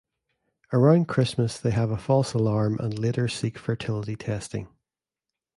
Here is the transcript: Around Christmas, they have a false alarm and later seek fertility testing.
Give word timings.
Around 0.73 1.07
Christmas, 1.09 1.59
they 1.59 1.69
have 1.69 1.91
a 1.91 1.97
false 1.99 2.33
alarm 2.33 2.79
and 2.79 2.97
later 2.97 3.27
seek 3.27 3.59
fertility 3.59 4.15
testing. 4.15 4.67